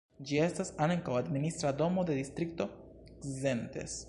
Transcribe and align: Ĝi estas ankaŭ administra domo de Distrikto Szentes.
Ĝi 0.29 0.37
estas 0.45 0.71
ankaŭ 0.85 1.19
administra 1.19 1.75
domo 1.83 2.09
de 2.09 2.17
Distrikto 2.23 2.71
Szentes. 3.41 3.99